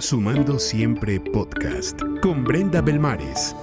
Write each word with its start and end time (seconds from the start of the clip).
Sumando 0.00 0.58
Siempre 0.58 1.20
Podcast 1.20 2.00
con 2.20 2.42
Brenda 2.42 2.80
Belmares. 2.80 3.54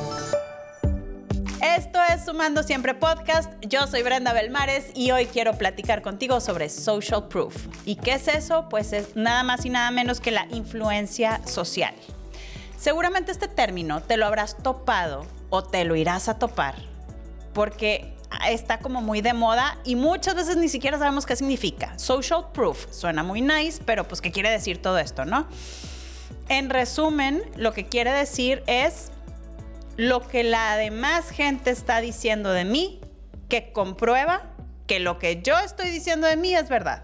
Esto 1.61 1.99
es 2.09 2.23
Sumando 2.25 2.63
Siempre 2.63 2.93
Podcast. 2.93 3.51
Yo 3.67 3.85
soy 3.85 4.01
Brenda 4.01 4.31
Belmares 4.31 4.91
y 4.95 5.11
hoy 5.11 5.25
quiero 5.25 5.57
platicar 5.57 6.01
contigo 6.01 6.39
sobre 6.39 6.69
social 6.69 7.27
proof. 7.27 7.67
¿Y 7.85 7.97
qué 7.97 8.13
es 8.13 8.29
eso? 8.29 8.69
Pues 8.69 8.93
es 8.93 9.15
nada 9.17 9.43
más 9.43 9.65
y 9.65 9.69
nada 9.69 9.91
menos 9.91 10.21
que 10.21 10.31
la 10.31 10.47
influencia 10.51 11.45
social. 11.45 11.93
Seguramente 12.77 13.33
este 13.33 13.49
término 13.49 14.01
te 14.01 14.15
lo 14.15 14.25
habrás 14.25 14.57
topado 14.63 15.25
o 15.49 15.63
te 15.63 15.83
lo 15.83 15.97
irás 15.97 16.29
a 16.29 16.39
topar 16.39 16.75
porque 17.53 18.15
está 18.47 18.79
como 18.79 19.01
muy 19.01 19.19
de 19.19 19.33
moda 19.33 19.77
y 19.83 19.97
muchas 19.97 20.35
veces 20.35 20.55
ni 20.55 20.69
siquiera 20.69 20.97
sabemos 20.97 21.25
qué 21.25 21.35
significa. 21.35 21.99
Social 21.99 22.47
proof 22.53 22.87
suena 22.89 23.21
muy 23.21 23.41
nice, 23.41 23.83
pero 23.85 24.07
pues 24.07 24.21
qué 24.21 24.31
quiere 24.31 24.49
decir 24.49 24.81
todo 24.81 24.97
esto, 24.97 25.25
¿no? 25.25 25.45
En 26.49 26.69
resumen, 26.69 27.41
lo 27.55 27.73
que 27.73 27.87
quiere 27.87 28.11
decir 28.11 28.63
es 28.67 29.11
lo 29.97 30.27
que 30.27 30.43
la 30.43 30.75
demás 30.77 31.29
gente 31.29 31.69
está 31.69 32.01
diciendo 32.01 32.51
de 32.51 32.65
mí, 32.65 33.01
que 33.49 33.71
comprueba 33.71 34.49
que 34.87 34.99
lo 34.99 35.19
que 35.19 35.41
yo 35.41 35.57
estoy 35.59 35.89
diciendo 35.89 36.27
de 36.27 36.37
mí 36.37 36.53
es 36.53 36.69
verdad. 36.69 37.03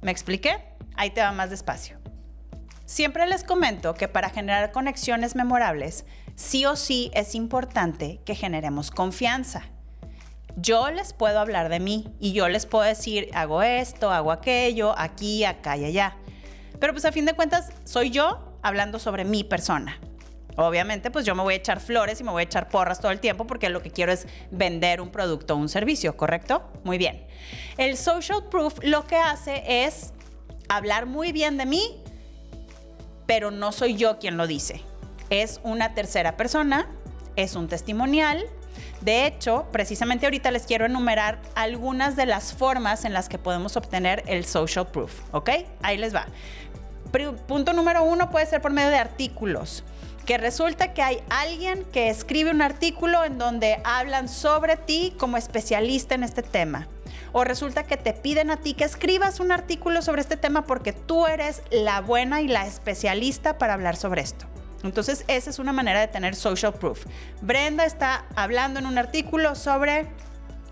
¿Me 0.00 0.10
expliqué? 0.10 0.58
Ahí 0.96 1.10
te 1.10 1.20
va 1.20 1.32
más 1.32 1.50
despacio. 1.50 1.98
Siempre 2.84 3.26
les 3.26 3.44
comento 3.44 3.94
que 3.94 4.08
para 4.08 4.30
generar 4.30 4.72
conexiones 4.72 5.36
memorables, 5.36 6.04
sí 6.36 6.64
o 6.64 6.76
sí 6.76 7.10
es 7.14 7.34
importante 7.34 8.20
que 8.24 8.34
generemos 8.34 8.90
confianza 8.90 9.64
yo 10.60 10.90
les 10.90 11.12
puedo 11.12 11.38
hablar 11.38 11.68
de 11.68 11.80
mí 11.80 12.12
y 12.18 12.32
yo 12.32 12.48
les 12.48 12.66
puedo 12.66 12.84
decir, 12.84 13.30
hago 13.32 13.62
esto, 13.62 14.10
hago 14.10 14.32
aquello, 14.32 14.94
aquí, 14.98 15.44
acá 15.44 15.76
y 15.76 15.84
allá. 15.84 16.16
Pero 16.80 16.92
pues 16.92 17.04
a 17.04 17.12
fin 17.12 17.24
de 17.24 17.34
cuentas 17.34 17.70
soy 17.84 18.10
yo 18.10 18.47
hablando 18.68 18.98
sobre 18.98 19.24
mi 19.24 19.44
persona. 19.44 19.98
Obviamente, 20.56 21.10
pues 21.10 21.24
yo 21.24 21.34
me 21.34 21.42
voy 21.42 21.54
a 21.54 21.56
echar 21.56 21.80
flores 21.80 22.20
y 22.20 22.24
me 22.24 22.30
voy 22.30 22.40
a 22.40 22.44
echar 22.44 22.68
porras 22.68 23.00
todo 23.00 23.12
el 23.12 23.20
tiempo 23.20 23.46
porque 23.46 23.68
lo 23.68 23.80
que 23.80 23.90
quiero 23.90 24.12
es 24.12 24.26
vender 24.50 25.00
un 25.00 25.10
producto 25.10 25.54
o 25.54 25.56
un 25.56 25.68
servicio, 25.68 26.16
¿correcto? 26.16 26.68
Muy 26.82 26.98
bien. 26.98 27.24
El 27.76 27.96
social 27.96 28.44
proof 28.50 28.78
lo 28.82 29.06
que 29.06 29.16
hace 29.16 29.62
es 29.84 30.12
hablar 30.68 31.06
muy 31.06 31.30
bien 31.32 31.56
de 31.58 31.66
mí, 31.66 32.02
pero 33.26 33.50
no 33.50 33.70
soy 33.70 33.94
yo 33.94 34.18
quien 34.18 34.36
lo 34.36 34.46
dice. 34.46 34.82
Es 35.30 35.60
una 35.62 35.94
tercera 35.94 36.36
persona, 36.36 36.88
es 37.36 37.54
un 37.54 37.68
testimonial 37.68 38.48
de 39.00 39.26
hecho, 39.26 39.66
precisamente 39.70 40.26
ahorita 40.26 40.50
les 40.50 40.66
quiero 40.66 40.84
enumerar 40.86 41.40
algunas 41.54 42.16
de 42.16 42.26
las 42.26 42.52
formas 42.52 43.04
en 43.04 43.12
las 43.12 43.28
que 43.28 43.38
podemos 43.38 43.76
obtener 43.76 44.24
el 44.26 44.44
social 44.44 44.88
proof, 44.88 45.20
¿ok? 45.32 45.50
Ahí 45.82 45.96
les 45.96 46.14
va. 46.14 46.26
Punto 47.46 47.72
número 47.72 48.02
uno 48.04 48.30
puede 48.30 48.46
ser 48.46 48.60
por 48.60 48.72
medio 48.72 48.90
de 48.90 48.98
artículos 48.98 49.84
que 50.28 50.36
resulta 50.36 50.92
que 50.92 51.00
hay 51.00 51.22
alguien 51.30 51.84
que 51.84 52.10
escribe 52.10 52.50
un 52.50 52.60
artículo 52.60 53.24
en 53.24 53.38
donde 53.38 53.80
hablan 53.82 54.28
sobre 54.28 54.76
ti 54.76 55.14
como 55.18 55.38
especialista 55.38 56.14
en 56.14 56.22
este 56.22 56.42
tema. 56.42 56.86
O 57.32 57.44
resulta 57.44 57.84
que 57.84 57.96
te 57.96 58.12
piden 58.12 58.50
a 58.50 58.58
ti 58.58 58.74
que 58.74 58.84
escribas 58.84 59.40
un 59.40 59.52
artículo 59.52 60.02
sobre 60.02 60.20
este 60.20 60.36
tema 60.36 60.66
porque 60.66 60.92
tú 60.92 61.26
eres 61.26 61.62
la 61.70 62.02
buena 62.02 62.42
y 62.42 62.48
la 62.48 62.66
especialista 62.66 63.56
para 63.56 63.72
hablar 63.72 63.96
sobre 63.96 64.20
esto. 64.20 64.44
Entonces, 64.84 65.24
esa 65.28 65.48
es 65.48 65.58
una 65.58 65.72
manera 65.72 66.00
de 66.00 66.08
tener 66.08 66.34
social 66.34 66.74
proof. 66.74 67.06
Brenda 67.40 67.86
está 67.86 68.26
hablando 68.36 68.80
en 68.80 68.84
un 68.84 68.98
artículo 68.98 69.54
sobre 69.54 70.08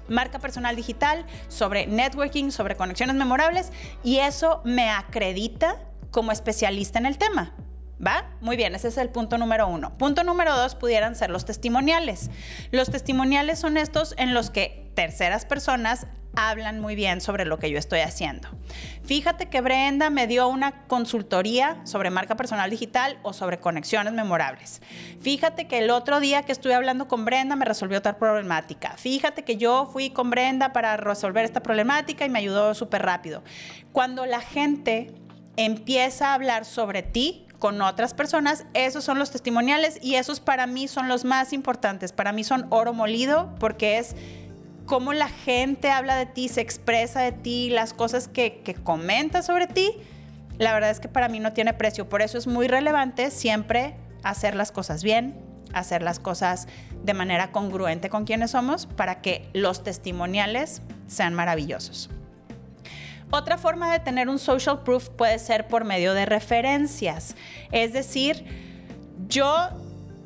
marca 0.06 0.38
personal 0.38 0.76
digital, 0.76 1.24
sobre 1.48 1.86
networking, 1.86 2.50
sobre 2.50 2.76
conexiones 2.76 3.16
memorables 3.16 3.72
y 4.04 4.18
eso 4.18 4.60
me 4.64 4.90
acredita 4.90 5.78
como 6.16 6.32
especialista 6.32 6.98
en 6.98 7.04
el 7.04 7.18
tema. 7.18 7.52
¿Va? 8.04 8.24
Muy 8.40 8.56
bien, 8.56 8.74
ese 8.74 8.88
es 8.88 8.96
el 8.96 9.10
punto 9.10 9.36
número 9.36 9.68
uno. 9.68 9.98
Punto 9.98 10.24
número 10.24 10.56
dos 10.56 10.74
pudieran 10.74 11.14
ser 11.14 11.28
los 11.28 11.44
testimoniales. 11.44 12.30
Los 12.70 12.90
testimoniales 12.90 13.58
son 13.58 13.76
estos 13.76 14.14
en 14.16 14.32
los 14.32 14.48
que 14.48 14.90
terceras 14.94 15.44
personas 15.44 16.06
hablan 16.34 16.80
muy 16.80 16.94
bien 16.94 17.20
sobre 17.20 17.44
lo 17.44 17.58
que 17.58 17.70
yo 17.70 17.78
estoy 17.78 18.00
haciendo. 18.00 18.48
Fíjate 19.04 19.50
que 19.50 19.60
Brenda 19.60 20.08
me 20.08 20.26
dio 20.26 20.48
una 20.48 20.86
consultoría 20.86 21.82
sobre 21.84 22.08
marca 22.08 22.34
personal 22.34 22.70
digital 22.70 23.18
o 23.22 23.34
sobre 23.34 23.60
conexiones 23.60 24.14
memorables. 24.14 24.80
Fíjate 25.20 25.68
que 25.68 25.80
el 25.80 25.90
otro 25.90 26.18
día 26.18 26.44
que 26.44 26.52
estuve 26.52 26.72
hablando 26.72 27.08
con 27.08 27.26
Brenda 27.26 27.56
me 27.56 27.66
resolvió 27.66 27.98
otra 27.98 28.16
problemática. 28.16 28.94
Fíjate 28.96 29.44
que 29.44 29.58
yo 29.58 29.90
fui 29.92 30.08
con 30.08 30.30
Brenda 30.30 30.72
para 30.72 30.96
resolver 30.96 31.44
esta 31.44 31.62
problemática 31.62 32.24
y 32.24 32.30
me 32.30 32.38
ayudó 32.38 32.72
súper 32.72 33.02
rápido. 33.02 33.44
Cuando 33.92 34.24
la 34.24 34.40
gente 34.40 35.12
empieza 35.56 36.28
a 36.28 36.34
hablar 36.34 36.64
sobre 36.64 37.02
ti, 37.02 37.46
con 37.58 37.80
otras 37.80 38.14
personas, 38.14 38.66
esos 38.74 39.04
son 39.04 39.18
los 39.18 39.30
testimoniales 39.30 39.98
y 40.02 40.16
esos 40.16 40.40
para 40.40 40.66
mí 40.66 40.88
son 40.88 41.08
los 41.08 41.24
más 41.24 41.52
importantes. 41.52 42.12
Para 42.12 42.32
mí 42.32 42.44
son 42.44 42.66
oro 42.70 42.92
molido 42.92 43.54
porque 43.58 43.98
es 43.98 44.14
cómo 44.84 45.12
la 45.12 45.28
gente 45.28 45.90
habla 45.90 46.16
de 46.16 46.26
ti, 46.26 46.48
se 46.48 46.60
expresa 46.60 47.22
de 47.22 47.32
ti, 47.32 47.70
las 47.70 47.92
cosas 47.92 48.28
que, 48.28 48.60
que 48.62 48.74
comenta 48.74 49.42
sobre 49.42 49.66
ti. 49.66 49.92
La 50.58 50.72
verdad 50.74 50.90
es 50.90 51.00
que 51.00 51.08
para 51.08 51.28
mí 51.28 51.40
no 51.40 51.52
tiene 51.52 51.74
precio. 51.74 52.08
Por 52.08 52.22
eso 52.22 52.38
es 52.38 52.46
muy 52.46 52.68
relevante 52.68 53.30
siempre 53.30 53.96
hacer 54.22 54.54
las 54.54 54.70
cosas 54.72 55.02
bien, 55.02 55.40
hacer 55.72 56.02
las 56.02 56.18
cosas 56.18 56.68
de 57.02 57.14
manera 57.14 57.52
congruente 57.52 58.08
con 58.10 58.24
quienes 58.24 58.52
somos 58.52 58.86
para 58.86 59.20
que 59.20 59.48
los 59.52 59.82
testimoniales 59.82 60.82
sean 61.06 61.34
maravillosos. 61.34 62.10
Otra 63.30 63.58
forma 63.58 63.92
de 63.92 64.00
tener 64.00 64.28
un 64.28 64.38
social 64.38 64.82
proof 64.82 65.08
puede 65.10 65.38
ser 65.38 65.66
por 65.66 65.84
medio 65.84 66.14
de 66.14 66.26
referencias. 66.26 67.34
Es 67.72 67.92
decir, 67.92 68.44
yo 69.28 69.68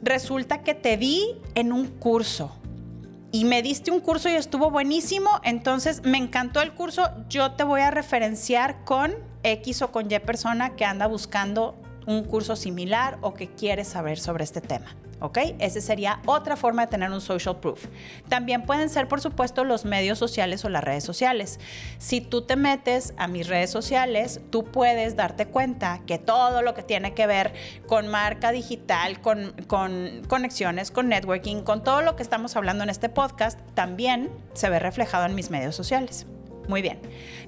resulta 0.03 0.63
que 0.63 0.75
te 0.75 0.97
vi 0.97 1.37
en 1.55 1.73
un 1.73 1.87
curso 1.87 2.57
y 3.33 3.45
me 3.45 3.63
diste 3.63 3.91
un 3.91 4.01
curso 4.01 4.29
y 4.29 4.33
estuvo 4.33 4.71
buenísimo, 4.71 5.31
entonces 5.45 6.03
me 6.03 6.19
encantó 6.19 6.61
el 6.63 6.73
curso, 6.73 7.11
yo 7.29 7.53
te 7.53 7.63
voy 7.63 7.81
a 7.81 7.91
referenciar 7.91 8.85
con 8.85 9.15
X 9.45 9.83
o 9.83 9.93
con 9.93 10.11
Y 10.11 10.19
persona 10.19 10.75
que 10.75 10.85
anda 10.85 11.07
buscando 11.07 11.77
un 12.07 12.25
curso 12.25 12.57
similar 12.57 13.19
o 13.21 13.35
que 13.35 13.49
quiere 13.49 13.85
saber 13.85 14.19
sobre 14.19 14.45
este 14.45 14.61
tema. 14.61 14.97
¿ok? 15.21 15.39
Esa 15.59 15.81
sería 15.81 16.21
otra 16.27 16.57
forma 16.57 16.87
de 16.87 16.91
tener 16.91 17.11
un 17.11 17.21
social 17.21 17.61
proof. 17.61 17.87
También 18.29 18.63
pueden 18.63 18.89
ser, 18.89 19.07
por 19.09 19.21
supuesto, 19.21 19.65
los 19.65 19.85
medios 19.85 20.19
sociales 20.19 20.65
o 20.65 20.69
las 20.69 20.83
redes 20.83 21.05
sociales. 21.05 21.61
Si 21.99 22.21
tú 22.21 22.43
te 22.43 22.57
metes 22.57 23.15
a 23.17 23.29
mis 23.29 23.47
redes 23.47 23.71
sociales, 23.71 24.41
tú 24.51 24.65
puedes 24.65 25.17
darte 25.17 25.47
cuenta 25.47 26.01
que 26.07 26.19
todo 26.19 26.63
lo 26.63 26.75
que 26.75 26.83
tiene 26.83 27.15
que 27.15 27.27
ver 27.27 27.53
con 27.87 28.09
marca 28.09 28.51
digital, 28.53 29.21
con, 29.21 29.53
con 29.67 30.23
conexiones, 30.27 30.91
con 30.91 31.09
networking, 31.09 31.63
con 31.63 31.85
todo 31.85 32.03
lo 32.03 32.17
que 32.17 32.23
estamos 32.23 32.57
hablando 32.57 32.85
en 32.85 32.91
este 32.91 33.09
podcast, 33.09 33.61
también 33.75 34.31
se 34.55 34.71
ve 34.71 34.79
reflejado 34.79 35.27
en 35.27 35.35
mis 35.35 35.51
medios 35.51 35.77
sociales. 35.77 36.27
Muy 36.69 36.83
bien. 36.83 37.01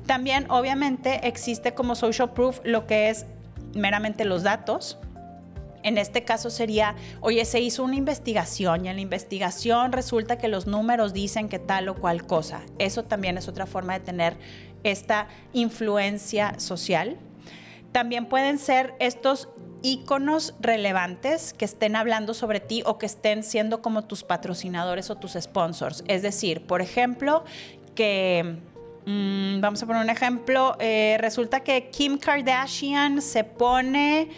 También, 0.07 0.51
obviamente, 0.51 1.29
existe 1.29 1.75
como 1.75 1.95
social 1.95 2.33
proof 2.33 2.59
lo 2.65 2.89
que 2.89 3.09
es 3.09 3.27
meramente 3.75 4.25
los 4.25 4.43
datos, 4.43 4.99
en 5.83 5.99
este 5.99 6.25
caso 6.25 6.50
sería, 6.50 6.94
oye, 7.21 7.44
se 7.44 7.60
hizo 7.60 7.83
una 7.83 7.97
investigación 7.97 8.87
y 8.87 8.88
en 8.88 8.97
la 8.97 9.03
investigación 9.03 9.93
resulta 9.93 10.38
que 10.38 10.49
los 10.49 10.66
números 10.66 11.12
dicen 11.12 11.49
que 11.49 11.59
tal 11.59 11.88
o 11.88 11.94
cual 11.94 12.25
cosa. 12.27 12.62
Eso 12.78 13.05
también 13.05 13.37
es 13.37 13.49
otra 13.49 13.66
forma 13.66 13.94
de 13.94 14.00
tener 14.00 14.37
esta 14.84 15.28
influencia 15.53 16.59
social. 16.59 17.19
También 17.91 18.27
pueden 18.27 18.59
ser 18.59 18.94
estos 19.00 19.49
íconos 19.83 20.54
relevantes 20.60 21.53
que 21.53 21.65
estén 21.65 21.97
hablando 21.97 22.34
sobre 22.34 22.60
ti 22.60 22.83
o 22.87 22.99
que 22.99 23.06
estén 23.06 23.43
siendo 23.43 23.83
como 23.83 24.04
tus 24.04 24.22
patrocinadores 24.22 25.10
o 25.10 25.16
tus 25.16 25.33
sponsors. 25.33 26.04
Es 26.06 26.22
decir, 26.22 26.65
por 26.66 26.81
ejemplo, 26.81 27.44
que 27.97 28.59
mm, 29.07 29.61
vamos 29.61 29.83
a 29.83 29.87
poner 29.87 30.03
un 30.03 30.11
ejemplo, 30.11 30.77
eh, 30.79 31.17
resulta 31.21 31.61
que 31.61 31.89
Kim 31.91 32.19
Kardashian 32.19 33.23
se 33.23 33.45
pone 33.45 34.29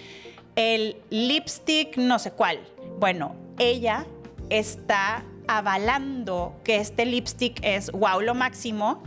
el 0.56 0.96
lipstick 1.10 1.96
no 1.96 2.18
sé 2.18 2.30
cuál. 2.30 2.60
Bueno, 2.98 3.34
ella 3.58 4.06
está 4.50 5.24
avalando 5.46 6.54
que 6.64 6.76
este 6.76 7.04
lipstick 7.06 7.58
es 7.62 7.90
wow 7.92 8.20
lo 8.20 8.34
máximo 8.34 9.02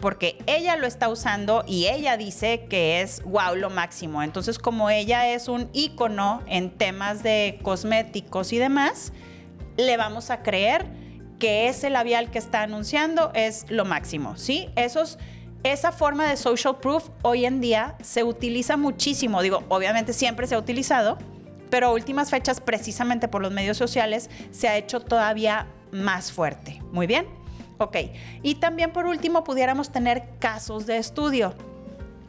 porque 0.00 0.36
ella 0.46 0.76
lo 0.76 0.86
está 0.86 1.08
usando 1.08 1.64
y 1.66 1.86
ella 1.86 2.16
dice 2.16 2.66
que 2.68 3.00
es 3.00 3.22
wow 3.24 3.54
lo 3.54 3.70
máximo. 3.70 4.22
Entonces, 4.22 4.58
como 4.58 4.90
ella 4.90 5.28
es 5.28 5.48
un 5.48 5.70
ícono 5.72 6.42
en 6.46 6.70
temas 6.70 7.22
de 7.22 7.58
cosméticos 7.62 8.52
y 8.52 8.58
demás, 8.58 9.12
le 9.76 9.96
vamos 9.96 10.30
a 10.30 10.42
creer 10.42 10.86
que 11.38 11.68
ese 11.68 11.90
labial 11.90 12.30
que 12.30 12.38
está 12.38 12.62
anunciando 12.62 13.30
es 13.34 13.66
lo 13.68 13.84
máximo, 13.84 14.36
¿sí? 14.36 14.68
Esos 14.76 15.18
esa 15.72 15.90
forma 15.90 16.28
de 16.28 16.36
social 16.36 16.78
proof 16.78 17.08
hoy 17.22 17.44
en 17.44 17.60
día 17.60 17.96
se 18.00 18.22
utiliza 18.22 18.76
muchísimo. 18.76 19.42
Digo, 19.42 19.64
obviamente 19.68 20.12
siempre 20.12 20.46
se 20.46 20.54
ha 20.54 20.58
utilizado, 20.58 21.18
pero 21.70 21.92
últimas 21.92 22.30
fechas, 22.30 22.60
precisamente 22.60 23.26
por 23.26 23.42
los 23.42 23.52
medios 23.52 23.76
sociales, 23.76 24.30
se 24.52 24.68
ha 24.68 24.76
hecho 24.76 25.00
todavía 25.00 25.66
más 25.90 26.30
fuerte. 26.30 26.80
Muy 26.92 27.06
bien. 27.06 27.26
Ok. 27.78 27.96
Y 28.42 28.56
también 28.56 28.92
por 28.92 29.06
último, 29.06 29.42
pudiéramos 29.42 29.90
tener 29.90 30.24
casos 30.38 30.86
de 30.86 30.98
estudio. 30.98 31.52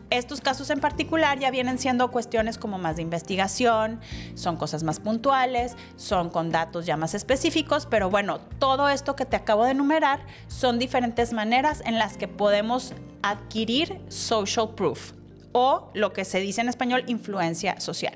Estos 0.10 0.40
casos 0.40 0.70
en 0.70 0.80
particular 0.80 1.38
ya 1.38 1.52
vienen 1.52 1.78
siendo 1.78 2.12
cuestiones 2.12 2.58
como 2.58 2.78
más 2.78 2.96
de 2.96 3.02
investigación, 3.02 4.00
son 4.36 4.56
cosas 4.56 4.84
más 4.84 5.02
puntuales, 5.02 5.76
son 5.98 6.30
con 6.30 6.50
datos 6.50 6.86
ya 6.86 6.96
más 6.96 7.14
específicos, 7.14 7.86
pero 7.86 8.10
bueno, 8.10 8.40
todo 8.58 8.88
esto 8.88 9.18
que 9.18 9.26
te 9.26 9.36
acabo 9.36 9.66
de 9.66 9.72
enumerar 9.72 10.26
son 10.48 10.80
diferentes 10.80 11.34
maneras 11.34 11.82
en 11.86 12.00
las 12.00 12.16
que 12.16 12.30
podemos 12.30 12.94
adquirir 13.22 14.00
social 14.08 14.76
proof 14.76 15.12
o 15.52 15.92
lo 15.94 16.14
que 16.14 16.24
se 16.24 16.40
dice 16.40 16.62
en 16.62 16.70
español 16.70 17.04
influencia 17.08 17.80
social. 17.82 18.16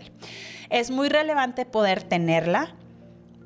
Es 0.69 0.91
muy 0.91 1.09
relevante 1.09 1.65
poder 1.65 2.03
tenerla 2.03 2.73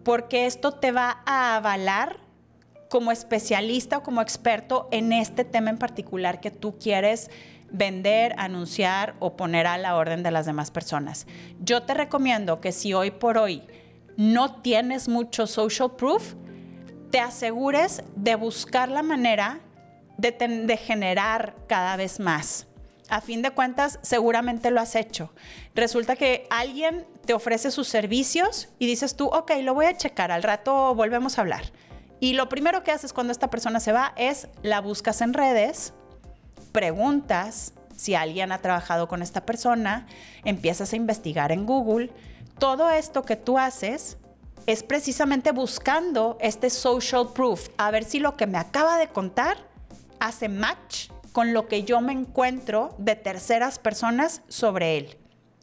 porque 0.04 0.46
esto 0.46 0.74
te 0.74 0.92
va 0.92 1.24
a 1.26 1.56
avalar 1.56 2.25
como 2.96 3.12
especialista 3.12 3.98
o 3.98 4.04
como 4.04 4.22
experto 4.22 4.88
en 4.90 5.12
este 5.12 5.44
tema 5.44 5.70
en 5.70 5.78
particular 5.78 6.40
que 6.40 6.50
tú 6.50 6.80
quieres 6.80 7.30
vender, 7.70 8.34
anunciar 8.38 9.16
o 9.20 9.36
poner 9.36 9.68
a 9.68 9.78
la 9.78 9.98
orden 9.98 10.24
de 10.24 10.32
las 10.32 10.46
demás 10.46 10.72
personas. 10.72 11.28
Yo 11.60 11.84
te 11.84 11.94
recomiendo 11.94 12.62
que 12.62 12.72
si 12.72 12.94
hoy 12.94 13.12
por 13.12 13.38
hoy 13.38 13.64
no 14.16 14.62
tienes 14.62 15.10
mucho 15.10 15.46
social 15.46 15.94
proof, 15.98 16.36
te 17.12 17.20
asegures 17.20 18.02
de 18.16 18.36
buscar 18.36 18.88
la 18.88 19.04
manera 19.04 19.60
de, 20.18 20.78
generar 20.78 21.54
cada 21.68 21.98
vez 21.98 22.22
más. 22.22 22.66
A 23.10 23.20
fin 23.20 23.42
de 23.42 23.52
cuentas, 23.52 24.00
seguramente 24.04 24.72
lo 24.72 24.80
has 24.80 24.96
hecho. 24.96 25.34
Resulta 25.76 26.16
que 26.16 26.48
alguien 26.50 27.06
te 27.26 27.34
ofrece 27.34 27.72
sus 27.72 27.90
servicios 27.90 28.70
y 28.80 28.88
dices 28.88 29.18
tú, 29.18 29.26
ok, 29.26 29.52
lo 29.64 29.74
voy 29.74 29.88
a 29.88 29.98
checar, 29.98 30.32
al 30.32 30.44
rato 30.44 30.96
volvemos 30.96 31.38
a 31.38 31.42
hablar. 31.42 31.66
Y 32.20 32.34
lo 32.34 32.50
primero 32.50 32.84
que 32.84 32.92
haces 32.92 33.14
cuando 33.14 33.32
esta 33.32 33.50
persona 33.50 33.80
se 33.80 33.92
va 33.92 34.14
es 34.16 34.48
la 34.64 34.82
buscas 34.82 35.22
en 35.22 35.34
redes, 35.34 35.94
preguntas 36.72 37.74
si 37.96 38.16
alguien 38.16 38.52
ha 38.52 38.60
trabajado 38.60 39.08
con 39.08 39.22
esta 39.22 39.46
persona, 39.46 40.08
empiezas 40.44 40.94
a 40.94 40.96
investigar 40.96 41.52
en 41.52 41.66
Google. 41.66 42.12
Todo 42.60 42.90
esto 42.90 43.24
que 43.24 43.36
tú 43.36 43.58
haces 43.58 44.18
es 44.66 44.84
precisamente 44.84 45.52
buscando 45.52 46.38
este 46.42 46.70
social 46.70 47.30
proof, 47.34 47.70
a 47.78 47.92
ver 47.92 48.04
si 48.04 48.20
lo 48.20 48.36
que 48.36 48.48
me 48.48 48.58
acaba 48.58 48.98
de 48.98 49.08
contar 49.08 49.58
hace 50.20 50.50
match 50.50 51.10
con 51.32 51.54
lo 51.54 51.68
que 51.68 51.84
yo 51.84 52.02
me 52.02 52.14
encuentro 52.14 52.96
de 52.98 53.16
terceras 53.16 53.78
personas 53.78 54.42
sobre 54.48 54.98
él. 54.98 55.18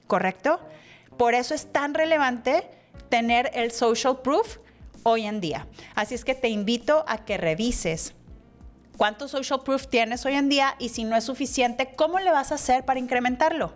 ¿Correcto? 0.07 0.61
Por 1.17 1.35
eso 1.35 1.55
es 1.55 1.73
tan 1.73 1.95
relevante 1.95 2.69
tener 3.09 3.51
el 3.55 3.73
social 3.73 4.21
proof 4.23 4.59
hoy 5.03 5.27
en 5.27 5.41
día. 5.41 5.67
Así 5.95 6.15
es 6.15 6.25
que 6.25 6.35
te 6.35 6.49
invito 6.49 7.05
a 7.09 7.25
que 7.25 7.37
revises 7.37 8.15
cuánto 8.97 9.29
social 9.29 9.63
proof 9.65 9.89
tienes 9.89 10.25
hoy 10.27 10.35
en 10.35 10.49
día 10.49 10.77
y 10.79 10.91
si 10.91 11.05
no 11.05 11.17
es 11.17 11.25
suficiente, 11.25 11.95
¿cómo 11.97 12.21
le 12.21 12.31
vas 12.31 12.53
a 12.53 12.57
hacer 12.57 12.85
para 12.85 13.01
incrementarlo? 13.01 13.73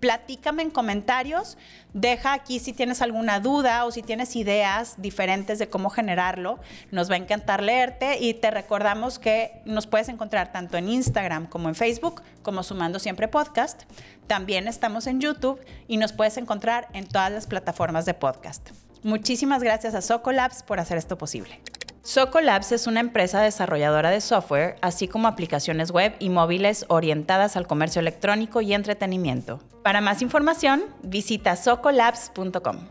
Platícame 0.00 0.62
en 0.62 0.70
comentarios, 0.70 1.58
deja 1.92 2.32
aquí 2.32 2.60
si 2.60 2.72
tienes 2.72 3.02
alguna 3.02 3.40
duda 3.40 3.84
o 3.84 3.90
si 3.90 4.02
tienes 4.02 4.36
ideas 4.36 4.94
diferentes 4.98 5.58
de 5.58 5.68
cómo 5.68 5.90
generarlo. 5.90 6.60
Nos 6.92 7.10
va 7.10 7.14
a 7.14 7.18
encantar 7.18 7.64
leerte 7.64 8.18
y 8.20 8.34
te 8.34 8.52
recordamos 8.52 9.18
que 9.18 9.60
nos 9.64 9.88
puedes 9.88 10.08
encontrar 10.08 10.52
tanto 10.52 10.76
en 10.76 10.88
Instagram 10.88 11.48
como 11.48 11.68
en 11.68 11.74
Facebook 11.74 12.22
como 12.42 12.62
Sumando 12.62 13.00
Siempre 13.00 13.26
Podcast. 13.26 13.82
También 14.28 14.68
estamos 14.68 15.08
en 15.08 15.20
YouTube 15.20 15.60
y 15.88 15.96
nos 15.96 16.12
puedes 16.12 16.36
encontrar 16.36 16.86
en 16.92 17.08
todas 17.08 17.32
las 17.32 17.48
plataformas 17.48 18.04
de 18.04 18.14
podcast. 18.14 18.70
Muchísimas 19.02 19.62
gracias 19.62 19.94
a 19.94 20.02
Socolabs 20.02 20.62
por 20.62 20.80
hacer 20.80 20.98
esto 20.98 21.18
posible. 21.18 21.60
Socolabs 22.02 22.72
es 22.72 22.86
una 22.86 23.00
empresa 23.00 23.42
desarrolladora 23.42 24.10
de 24.10 24.22
software, 24.22 24.76
así 24.80 25.08
como 25.08 25.28
aplicaciones 25.28 25.90
web 25.90 26.14
y 26.18 26.30
móviles 26.30 26.86
orientadas 26.88 27.56
al 27.56 27.66
comercio 27.66 28.00
electrónico 28.00 28.62
y 28.62 28.72
entretenimiento. 28.72 29.60
Para 29.82 30.00
más 30.00 30.22
información, 30.22 30.84
visita 31.02 31.54
socolabs.com. 31.54 32.88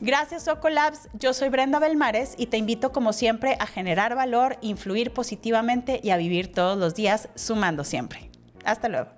Gracias 0.00 0.44
Socolabs, 0.44 1.08
yo 1.12 1.34
soy 1.34 1.48
Brenda 1.48 1.80
Belmares 1.80 2.34
y 2.36 2.46
te 2.46 2.56
invito 2.56 2.92
como 2.92 3.12
siempre 3.12 3.56
a 3.58 3.66
generar 3.66 4.14
valor, 4.14 4.56
influir 4.60 5.12
positivamente 5.12 6.00
y 6.02 6.10
a 6.10 6.16
vivir 6.16 6.52
todos 6.52 6.78
los 6.78 6.94
días 6.94 7.28
sumando 7.34 7.82
siempre. 7.82 8.30
Hasta 8.64 8.88
luego. 8.88 9.17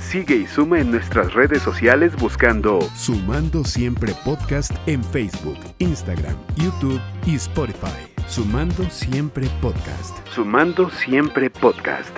Sigue 0.00 0.36
y 0.36 0.46
suma 0.46 0.80
en 0.80 0.90
nuestras 0.90 1.34
redes 1.34 1.62
sociales 1.62 2.14
buscando 2.16 2.80
Sumando 2.96 3.64
Siempre 3.64 4.14
Podcast 4.24 4.72
en 4.86 5.04
Facebook, 5.04 5.58
Instagram, 5.78 6.36
YouTube 6.56 7.00
y 7.26 7.34
Spotify. 7.34 8.08
Sumando 8.26 8.88
Siempre 8.90 9.48
Podcast. 9.60 10.16
Sumando 10.28 10.88
Siempre 10.90 11.50
Podcast. 11.50 12.16